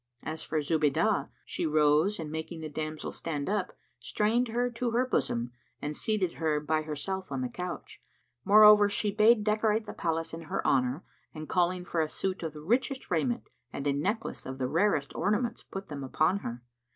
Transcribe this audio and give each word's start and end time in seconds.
As 0.23 0.41
for 0.41 0.59
Zubaydah, 0.61 1.29
she 1.45 1.67
rose 1.67 2.17
and 2.19 2.31
making 2.31 2.61
the 2.61 2.69
damsel 2.69 3.11
stand 3.11 3.47
up, 3.47 3.77
strained 3.99 4.47
her 4.47 4.67
to 4.71 4.89
her 4.89 5.05
bosom 5.05 5.51
and 5.79 5.95
seated 5.95 6.33
her 6.41 6.59
by 6.59 6.81
herself 6.81 7.31
on 7.31 7.41
the 7.41 7.47
couch. 7.49 8.01
Moreover, 8.43 8.89
she 8.89 9.11
bade 9.11 9.43
decorate 9.43 9.85
the 9.85 9.93
palace 9.93 10.33
in 10.33 10.41
her 10.49 10.65
honour 10.65 11.03
and 11.35 11.47
calling 11.47 11.85
for 11.85 12.01
a 12.01 12.09
suit 12.09 12.41
of 12.41 12.53
the 12.53 12.61
richest 12.61 13.11
raiment 13.11 13.47
and 13.71 13.85
a 13.85 13.93
necklace 13.93 14.47
of 14.47 14.57
the 14.57 14.65
rarest 14.67 15.13
ornaments 15.13 15.61
put 15.61 15.85
them 15.85 16.03
upon 16.03 16.39
her. 16.39 16.63